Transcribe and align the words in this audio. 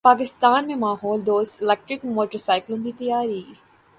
پاکستان 0.05 0.67
میں 0.67 0.75
ماحول 0.75 1.25
دوست 1.25 1.61
الیکٹرک 1.61 2.05
موٹر 2.05 2.37
سائیکلوں 2.37 2.77
کی 2.83 2.91
تیاری 2.97 3.41